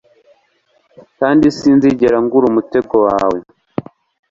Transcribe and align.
kandi 1.19 1.45
sinzigera 1.57 2.17
ngura 2.23 2.45
umutego 2.51 2.95
wawe 3.05 3.39